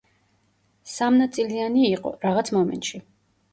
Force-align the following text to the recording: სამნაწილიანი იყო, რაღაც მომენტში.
სამნაწილიანი 0.93 1.85
იყო, 1.91 2.17
რაღაც 2.27 2.53
მომენტში. 2.59 3.07